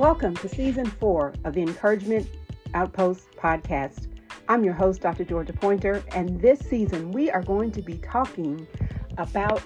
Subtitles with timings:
[0.00, 2.26] Welcome to season four of the Encouragement
[2.72, 4.08] Outpost podcast.
[4.48, 5.24] I'm your host, Dr.
[5.24, 8.66] Georgia Pointer, and this season we are going to be talking
[9.18, 9.62] about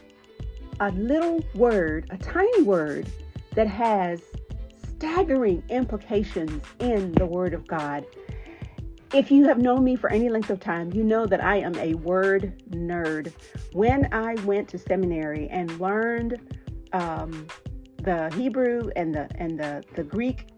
[0.81, 3.09] a little word, a tiny word
[3.55, 4.23] that has
[4.83, 8.05] staggering implications in the Word of God.
[9.13, 11.77] If you have known me for any length of time, you know that I am
[11.77, 13.33] a word nerd.
[13.73, 16.41] When I went to seminary and learned
[16.93, 17.47] um,
[18.05, 20.49] the Hebrew and the and the the Greek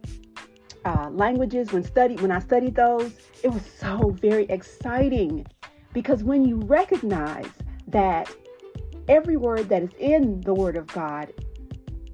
[0.84, 5.46] uh, languages when studied when I studied those, it was so very exciting
[5.92, 7.50] because when you recognize
[7.88, 8.34] that
[9.08, 11.32] every word that is in the Word of God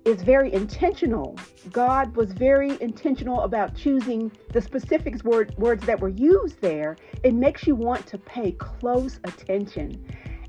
[0.04, 1.38] is very intentional.
[1.70, 6.96] God was very intentional about choosing the specific word, words that were used there.
[7.22, 10.04] It makes you want to pay close attention.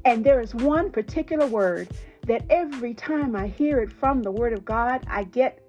[0.06, 1.88] And there is one particular word
[2.26, 5.60] that every time I hear it from the word of God, I get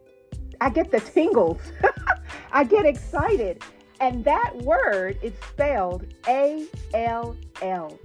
[0.61, 1.61] I get the tingles.
[2.53, 3.63] I get excited.
[4.01, 7.99] And that word is spelled A L L.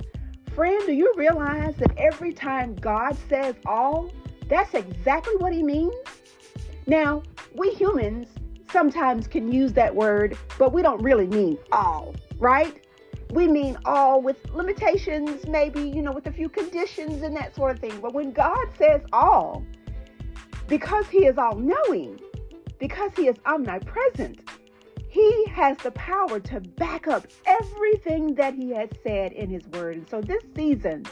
[0.56, 4.12] Friend, do you realize that every time God says all,
[4.48, 5.94] that's exactly what he means?
[6.88, 7.24] Now,
[7.56, 8.28] we humans
[8.72, 12.84] sometimes can use that word, but we don't really mean all, right?
[13.32, 17.72] We mean all with limitations, maybe, you know, with a few conditions and that sort
[17.76, 18.00] of thing.
[18.02, 19.64] But when God says all,
[20.68, 22.20] because He is all knowing,
[22.80, 24.50] because He is omnipresent,
[25.10, 29.98] He has the power to back up everything that He has said in His Word.
[29.98, 31.06] And so this season,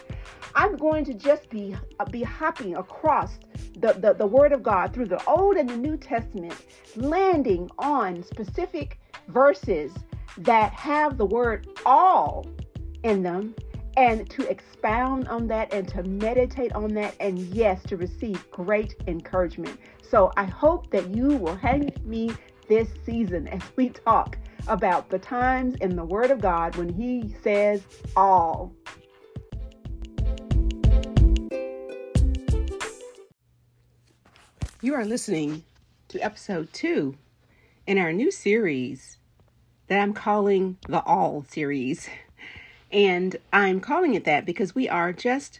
[0.56, 1.76] I'm going to just be,
[2.10, 3.38] be hopping across
[3.80, 6.56] the, the, the Word of God through the Old and the New Testament,
[6.96, 9.92] landing on specific verses
[10.40, 12.46] that have the word all
[13.04, 13.56] in them
[13.96, 18.96] and to expound on that and to meditate on that and yes to receive great
[19.08, 19.80] encouragement.
[20.02, 22.32] So i hope that you will hang with me
[22.70, 27.34] this season as we talk about the times in the word of god when he
[27.42, 27.82] says
[28.16, 28.74] all.
[34.80, 35.64] You are listening
[36.10, 37.16] to episode two
[37.88, 39.17] in our new series
[39.88, 42.10] that I'm calling the All series.
[42.92, 45.60] And I'm calling it that because we are just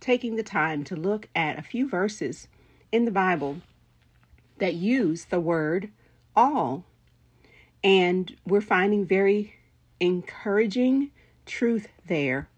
[0.00, 2.48] taking the time to look at a few verses
[2.92, 3.58] in the Bible
[4.58, 5.90] that use the word
[6.36, 6.84] all.
[7.82, 9.54] And we're finding very
[10.00, 11.10] encouraging
[11.46, 12.48] truth there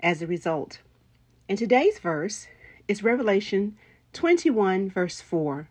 [0.00, 0.78] as a result.
[1.48, 2.48] And today's verse
[2.88, 3.76] is Revelation
[4.12, 5.68] 21, verse 4.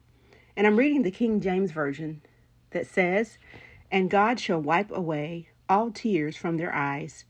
[0.55, 2.21] And I'm reading the King James Version
[2.71, 3.37] that says,
[3.91, 7.25] and God shall wipe away all tears from their eyes,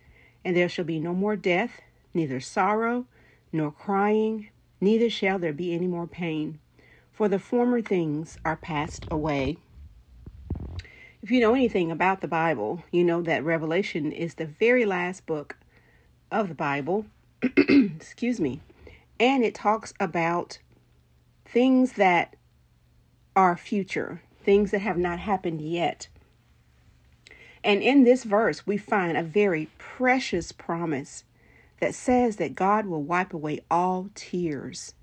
[0.46, 1.82] and there shall be no more death,
[2.14, 3.06] neither sorrow,
[3.52, 4.50] nor crying,
[4.80, 6.60] neither shall there be any more pain,
[7.12, 9.58] for the former things are passed away.
[11.22, 15.28] If you know anything about the Bible, you know that Revelation is the very last
[15.28, 15.56] book
[16.32, 17.06] of the Bible.
[17.44, 18.62] Excuse me.
[19.20, 20.58] And it talks about
[21.46, 22.36] things that
[23.36, 26.08] are future, things that have not happened yet.
[27.64, 31.24] And in this verse, we find a very precious promise
[31.80, 34.94] that says that God will wipe away all tears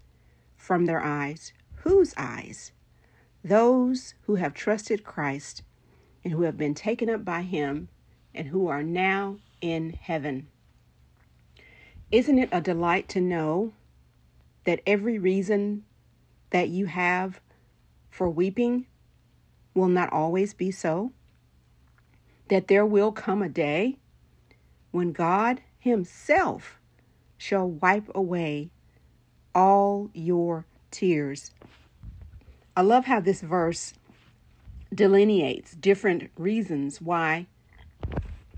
[0.56, 1.52] from their eyes.
[1.82, 2.72] Whose eyes?
[3.44, 5.62] Those who have trusted Christ
[6.24, 7.88] and who have been taken up by Him
[8.34, 10.48] and who are now in heaven.
[12.10, 13.72] Isn't it a delight to know
[14.64, 15.84] that every reason
[16.50, 17.40] that you have
[18.10, 18.86] for weeping
[19.74, 21.12] will not always be so?
[22.48, 23.98] That there will come a day
[24.90, 26.80] when God Himself
[27.36, 28.70] shall wipe away
[29.54, 31.52] all your tears.
[32.76, 33.94] I love how this verse
[34.94, 37.46] delineates different reasons why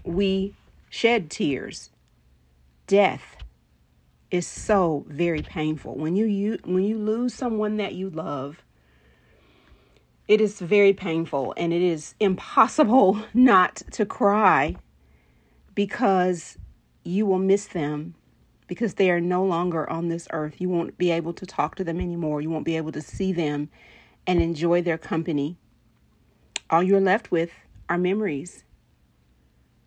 [0.04, 0.54] we
[0.88, 1.90] shed tears.
[2.86, 3.36] Death
[4.30, 5.96] is so very painful.
[5.96, 8.62] When you, you when you lose someone that you love,
[10.30, 14.76] it is very painful and it is impossible not to cry
[15.74, 16.56] because
[17.02, 18.14] you will miss them
[18.68, 20.60] because they are no longer on this earth.
[20.60, 22.40] You won't be able to talk to them anymore.
[22.40, 23.70] You won't be able to see them
[24.24, 25.56] and enjoy their company.
[26.70, 27.50] All you're left with
[27.88, 28.62] are memories.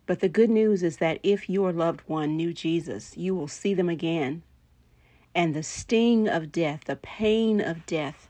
[0.04, 3.72] But the good news is that if your loved one knew Jesus, you will see
[3.72, 4.42] them again.
[5.34, 8.28] And the sting of death, the pain of death,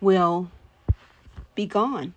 [0.00, 0.50] will
[1.54, 2.14] be gone.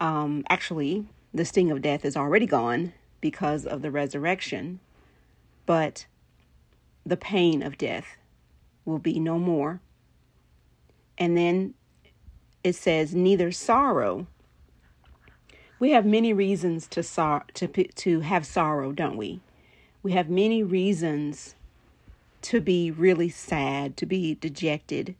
[0.00, 4.80] Um, actually, the sting of death is already gone because of the resurrection,
[5.64, 6.06] but
[7.04, 8.16] the pain of death
[8.84, 9.80] will be no more.
[11.18, 11.74] And then
[12.62, 14.26] it says, neither sorrow.
[15.78, 19.40] We have many reasons to, sor- to, to have sorrow, don't we?
[20.02, 21.54] We have many reasons
[22.42, 25.14] to be really sad, to be dejected.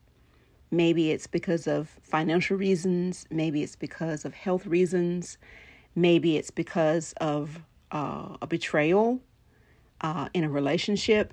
[0.71, 5.39] Maybe it's because of financial reasons, maybe it's because of health reasons,
[5.95, 7.61] maybe it's because of
[7.93, 9.21] uh, a betrayal
[10.01, 11.33] uh, in a relationship,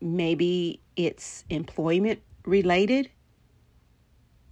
[0.00, 3.10] maybe it's employment related,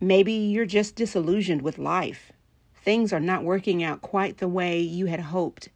[0.01, 2.33] maybe you're just disillusioned with life.
[2.75, 5.69] Things are not working out quite the way you had hoped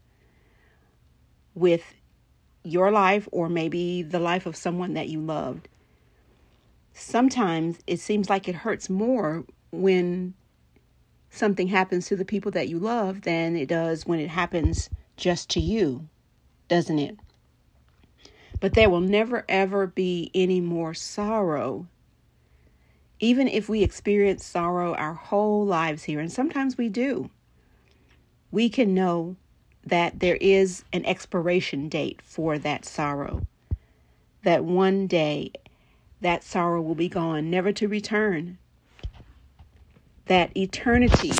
[1.54, 1.94] with
[2.62, 5.68] your life or maybe the life of someone that you loved.
[6.98, 10.34] Sometimes it seems like it hurts more when
[11.30, 15.48] something happens to the people that you love than it does when it happens just
[15.50, 16.08] to you,
[16.66, 17.16] doesn't it?
[18.60, 21.86] But there will never ever be any more sorrow.
[23.20, 27.30] Even if we experience sorrow our whole lives here, and sometimes we do,
[28.50, 29.36] we can know
[29.84, 33.46] that there is an expiration date for that sorrow.
[34.42, 35.52] That one day
[36.20, 38.58] that sorrow will be gone, never to return.
[40.26, 41.32] That eternity,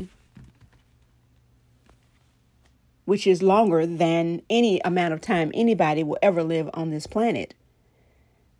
[3.04, 7.54] which is longer than any amount of time anybody will ever live on this planet,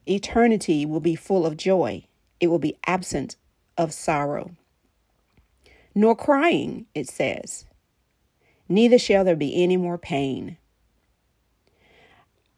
[0.07, 2.05] eternity will be full of joy.
[2.41, 3.37] It will be absent
[3.77, 4.51] of sorrow.
[5.95, 7.65] Nor crying, it says
[8.69, 10.59] neither shall there be any more pain.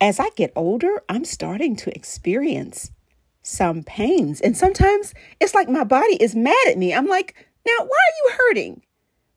[0.01, 2.91] As I get older, I'm starting to experience
[3.43, 4.41] some pains.
[4.41, 6.95] And sometimes it's like my body is mad at me.
[6.95, 7.35] I'm like,
[7.67, 8.83] now, why are you hurting?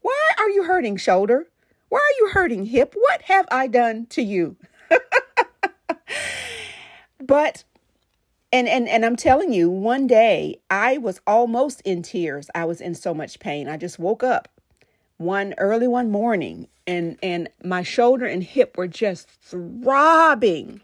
[0.02, 1.48] Why are you hurting, shoulder?
[1.90, 2.94] Why are you hurting, hip?
[2.98, 4.58] What have I done to you?
[7.20, 7.64] but
[8.52, 12.50] and and and I'm telling you, one day I was almost in tears.
[12.54, 13.68] I was in so much pain.
[13.68, 14.48] I just woke up
[15.18, 20.82] one early one morning and and my shoulder and hip were just throbbing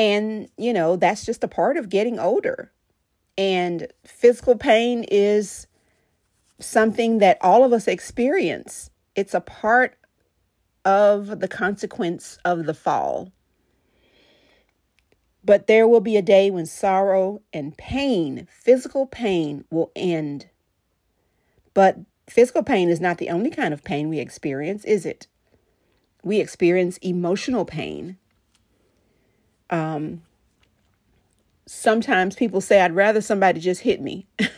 [0.00, 2.72] and you know that's just a part of getting older
[3.36, 5.66] and physical pain is
[6.58, 9.96] something that all of us experience it's a part
[10.84, 13.30] of the consequence of the fall
[15.44, 20.48] but there will be a day when sorrow and pain physical pain will end
[21.74, 21.98] but
[22.30, 25.26] Physical pain is not the only kind of pain we experience, is it?
[26.22, 28.18] We experience emotional pain.
[29.70, 30.22] Um,
[31.66, 34.26] sometimes people say, I'd rather somebody just hit me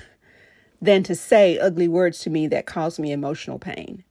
[0.83, 4.05] than to say ugly words to me that cause me emotional pain.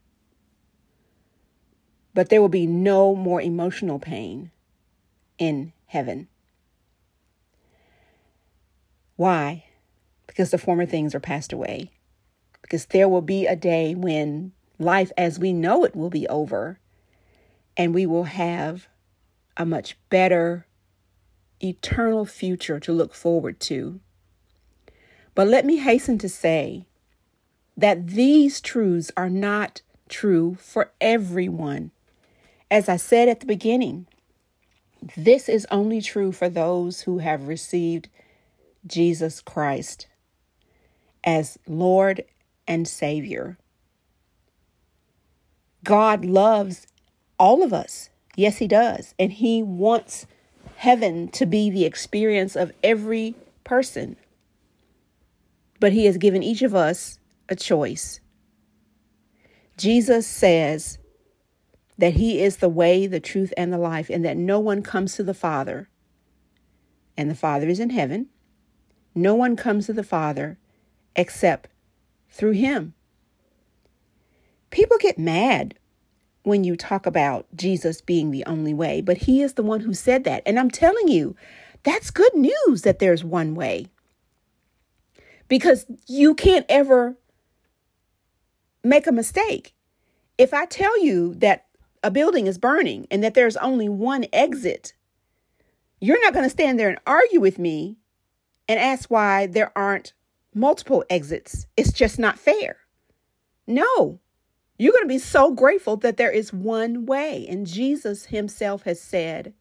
[2.14, 4.52] But there will be no more emotional pain
[5.38, 6.28] in heaven.
[9.16, 9.66] Why?
[10.28, 11.92] Because the former things are passed away
[12.72, 16.80] because there will be a day when life as we know it will be over
[17.76, 18.88] and we will have
[19.58, 20.66] a much better
[21.64, 24.00] eternal future to look forward to.
[25.36, 26.86] But let me hasten to say
[27.78, 31.92] that these truths are not true for everyone.
[32.70, 34.08] As I said at the beginning,
[35.18, 38.10] this is only true for those who have received
[38.86, 40.08] Jesus Christ
[41.24, 42.24] as Lord
[42.68, 43.58] and Savior.
[45.84, 46.88] God loves
[47.40, 48.10] all of us.
[48.36, 49.16] Yes, He does.
[49.18, 50.28] And He wants
[50.82, 54.16] heaven to be the experience of every person.
[55.80, 58.20] But He has given each of us a choice.
[59.78, 60.98] Jesus says
[62.00, 65.16] that He is the way, the truth, and the life, and that no one comes
[65.18, 65.88] to the Father,
[67.16, 68.30] and the Father is in heaven.
[69.14, 70.58] No one comes to the Father
[71.16, 71.70] except
[72.32, 72.96] through him.
[74.72, 75.76] People get mad
[76.44, 79.94] when you talk about Jesus being the only way, but he is the one who
[79.94, 80.44] said that.
[80.46, 81.36] And I'm telling you,
[81.84, 83.88] that's good news that there's one way.
[85.48, 87.18] Because you can't ever
[88.84, 89.74] make a mistake.
[90.38, 91.66] If I tell you that
[92.04, 94.94] a building is burning and that there's only one exit,
[96.00, 97.98] you're not going to stand there and argue with me
[98.68, 100.14] and ask why there aren't
[100.54, 101.68] multiple exits.
[101.78, 102.78] It's just not fair.
[103.68, 104.20] No,
[104.82, 107.46] you're going to be so grateful that there is one way.
[107.48, 109.54] And Jesus himself has said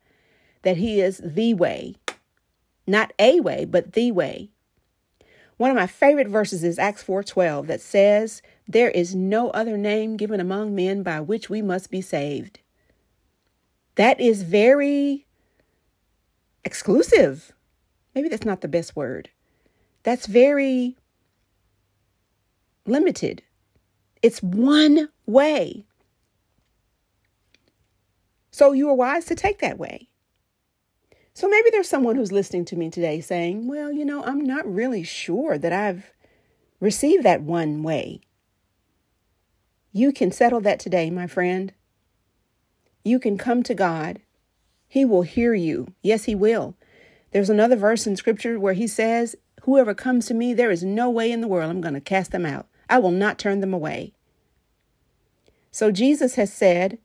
[0.63, 1.97] that he is the way,
[2.87, 4.51] not a way, but the way.
[5.59, 10.17] One of my favorite verses is Acts 4:12 that says, "There is no other name
[10.17, 12.61] given among men by which we must be saved."
[13.97, 15.27] That is very
[16.65, 17.53] exclusive.
[18.15, 19.29] Maybe that's not the best word
[20.03, 20.97] that's very
[22.87, 23.43] limited.
[24.23, 25.87] It's one way.
[28.51, 30.09] So you are wise to take that way.
[31.33, 34.71] So maybe there's someone who's listening to me today saying, well, you know, I'm not
[34.71, 36.13] really sure that I've
[36.81, 38.21] received that one way.
[39.93, 41.73] You can settle that today, my friend.
[43.05, 44.21] You can come to God.
[44.87, 45.95] He will hear you.
[46.03, 46.77] Yes, He will.
[47.33, 51.11] There's another verse in Scripture where He says, Whoever comes to me, there is no
[51.11, 52.67] way in the world I'm going to cast them out.
[52.91, 54.13] I will not turn them away.
[55.71, 56.99] So Jesus has said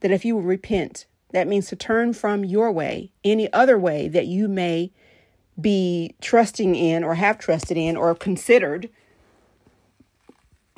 [0.00, 4.08] that if you will repent, that means to turn from your way, any other way
[4.08, 4.90] that you may
[5.60, 8.88] be trusting in or have trusted in or considered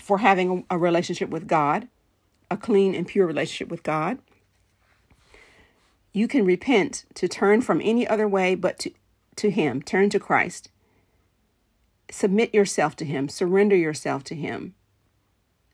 [0.00, 1.86] for having a relationship with God,
[2.50, 4.18] a clean and pure relationship with God.
[6.12, 8.90] You can repent to turn from any other way but to,
[9.36, 10.70] to Him, turn to Christ.
[12.10, 14.74] Submit yourself to Him, surrender yourself to Him.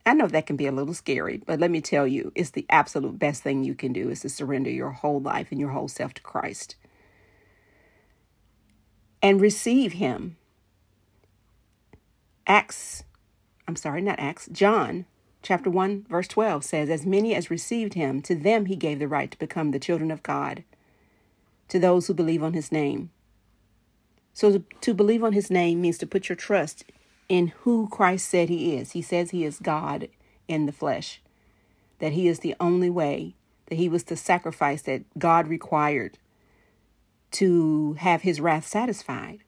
[0.05, 2.67] I know that can be a little scary, but let me tell you, it's the
[2.71, 5.89] absolute best thing you can do is to surrender your whole life and your whole
[5.89, 6.77] self to Christ.
[9.21, 10.37] And receive Him.
[12.47, 13.03] Acts,
[13.67, 15.07] I'm sorry, not Acts, John
[15.47, 19.07] chapter 1, verse 12 says, As many as received Him, to them He gave the
[19.07, 20.65] right to become the children of God,
[21.69, 23.11] to those who believe on His name.
[24.37, 26.85] So to believe on His name means to put your trust
[27.27, 28.93] in who Christ said he is.
[28.93, 30.09] He says he is God
[30.47, 31.23] in the flesh,
[32.01, 33.35] that he is the only way,
[33.69, 36.19] that he was the sacrifice that God required
[37.31, 39.39] to have his wrath satisfied.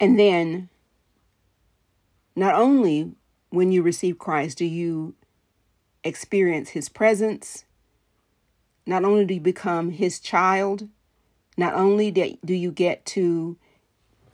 [0.00, 0.68] And then,
[2.34, 3.14] not only
[3.50, 5.14] when you receive Christ do you
[6.02, 7.66] experience his presence,
[8.84, 10.88] not only do you become his child,
[11.56, 13.56] not only do you get to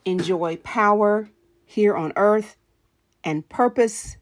[0.04, 1.28] enjoy power
[1.64, 2.56] here on earth
[3.24, 4.16] and purpose,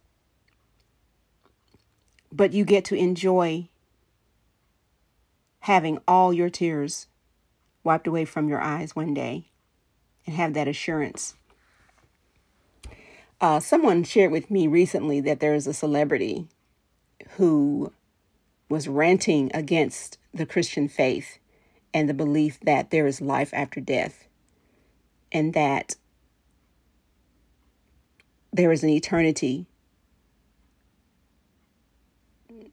[2.30, 3.68] but you get to enjoy
[5.60, 7.06] having all your tears
[7.82, 9.48] wiped away from your eyes one day
[10.26, 11.34] and have that assurance.
[13.40, 16.46] Uh, someone shared with me recently that there is a celebrity
[17.36, 17.92] who
[18.68, 21.39] was ranting against the Christian faith
[21.92, 24.26] and the belief that there is life after death
[25.32, 25.96] and that
[28.52, 29.66] there is an eternity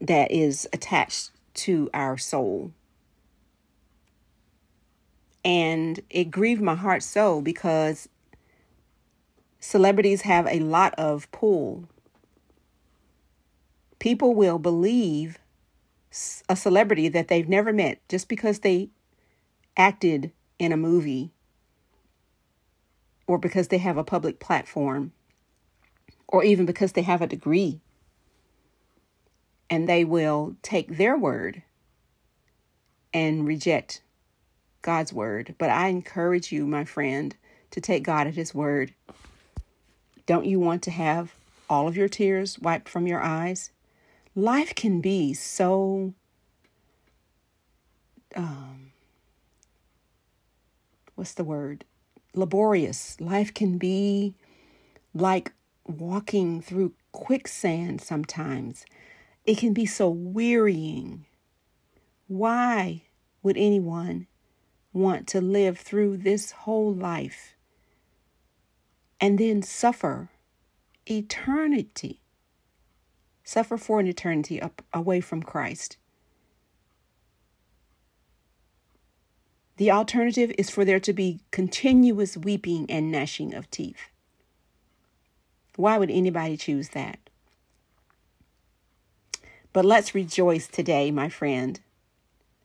[0.00, 2.72] that is attached to our soul.
[5.44, 8.08] And it grieved my heart so because
[9.60, 11.88] celebrities have a lot of pull.
[13.98, 15.38] People will believe
[16.48, 18.88] a celebrity that they've never met just because they
[19.78, 21.30] acted in a movie
[23.26, 25.12] or because they have a public platform
[26.26, 27.80] or even because they have a degree.
[29.70, 31.62] And they will take their word
[33.12, 34.02] and reject
[34.82, 35.54] God's word.
[35.58, 37.34] But I encourage you, my friend,
[37.70, 38.94] to take God at His word.
[40.26, 41.34] Don't you want to have
[41.68, 43.70] all of your tears wiped from your eyes?
[44.34, 46.14] Life can be so
[48.34, 48.87] um,
[51.18, 51.84] what's the word?
[52.32, 53.20] Laborious.
[53.20, 54.36] Life can be
[55.12, 55.52] like
[55.84, 58.86] walking through quicksand sometimes.
[59.44, 61.26] It can be so wearying.
[62.28, 63.02] Why
[63.42, 64.28] would anyone
[64.92, 67.56] want to live through this whole life
[69.20, 70.30] and then suffer
[71.10, 72.20] eternity?
[73.42, 75.96] Suffer for an eternity up, away from Christ.
[79.78, 84.10] The alternative is for there to be continuous weeping and gnashing of teeth.
[85.76, 87.20] Why would anybody choose that?
[89.72, 91.78] But let's rejoice today, my friend,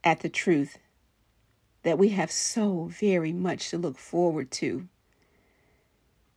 [0.03, 0.79] at the truth
[1.83, 4.87] that we have so very much to look forward to.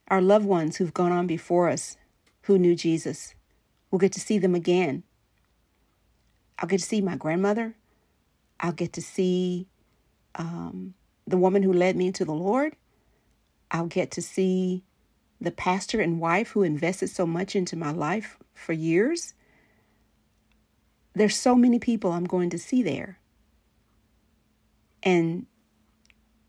[0.09, 1.97] Our loved ones who've gone on before us,
[2.43, 3.35] who knew Jesus,
[3.91, 5.05] we'll get to see them again.
[6.59, 7.77] I'll get to see my grandmother.
[8.61, 9.69] I'll get to see
[10.37, 10.95] um,
[11.27, 12.77] the woman who led me to the Lord.
[13.71, 14.85] I'll get to see
[15.41, 19.35] the pastor and wife who invested so much into my life for years.
[21.15, 23.19] There's so many people I'm going to see there.
[25.03, 25.47] And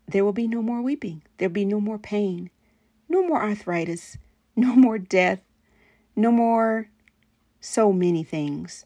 [0.06, 1.22] there will be no more weeping.
[1.36, 2.50] There'll be no more pain,
[3.08, 4.16] no more arthritis,
[4.56, 5.40] no more death,
[6.16, 6.88] no more
[7.60, 8.84] so many things.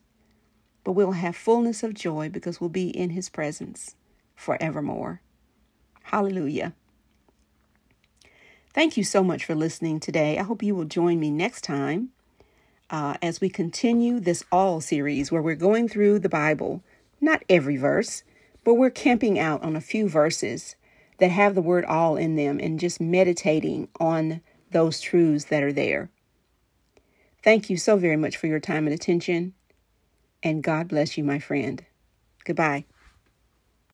[0.84, 3.94] But we'll have fullness of joy because we'll be in his presence
[4.42, 5.20] forevermore.
[6.02, 6.74] Hallelujah.
[8.74, 10.38] Thank you so much for listening today.
[10.38, 12.10] I hope you will join me next time
[12.90, 16.82] uh, as we continue this All series where we're going through the Bible,
[17.20, 18.24] not every verse,
[18.64, 20.74] but we're camping out on a few verses
[21.18, 24.40] that have the word all in them and just meditating on
[24.72, 26.10] those truths that are there.
[27.44, 29.54] Thank you so very much for your time and attention,
[30.42, 31.84] and God bless you, my friend.
[32.44, 32.86] Goodbye.